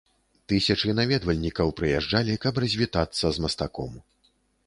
[0.51, 3.93] Тысячы наведвальнікаў прыязджалі, каб развітацца з мастаком.